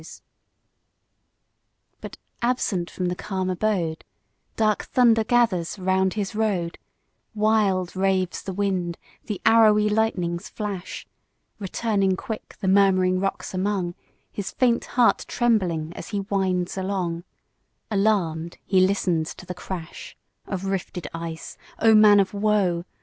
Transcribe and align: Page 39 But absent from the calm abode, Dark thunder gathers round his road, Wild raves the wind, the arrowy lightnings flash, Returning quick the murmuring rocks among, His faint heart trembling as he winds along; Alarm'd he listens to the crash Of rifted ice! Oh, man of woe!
Page 0.01 0.07
39 0.09 0.21
But 2.01 2.17
absent 2.41 2.89
from 2.89 3.05
the 3.05 3.13
calm 3.15 3.51
abode, 3.51 4.03
Dark 4.55 4.85
thunder 4.85 5.23
gathers 5.23 5.77
round 5.77 6.15
his 6.15 6.33
road, 6.33 6.79
Wild 7.35 7.95
raves 7.95 8.41
the 8.41 8.51
wind, 8.51 8.97
the 9.25 9.39
arrowy 9.45 9.89
lightnings 9.89 10.49
flash, 10.49 11.07
Returning 11.59 12.15
quick 12.15 12.57
the 12.61 12.67
murmuring 12.67 13.19
rocks 13.19 13.53
among, 13.53 13.93
His 14.31 14.49
faint 14.49 14.85
heart 14.85 15.23
trembling 15.27 15.93
as 15.93 16.07
he 16.07 16.21
winds 16.21 16.79
along; 16.79 17.23
Alarm'd 17.91 18.57
he 18.65 18.81
listens 18.81 19.35
to 19.35 19.45
the 19.45 19.53
crash 19.53 20.17
Of 20.47 20.65
rifted 20.65 21.07
ice! 21.13 21.59
Oh, 21.77 21.93
man 21.93 22.19
of 22.19 22.33
woe! 22.33 22.85